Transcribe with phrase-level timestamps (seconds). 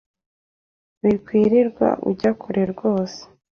[1.01, 3.19] wikwirirwa ujya kure rwose